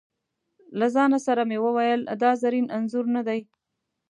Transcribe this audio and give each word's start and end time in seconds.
له 0.79 0.87
ځانه 0.95 1.19
سره 1.27 1.41
مې 1.49 1.57
وویل: 1.65 2.01
دا 2.21 2.31
زرین 2.41 2.67
انځور 2.77 3.05
نه 3.15 3.21
دی. 3.27 3.39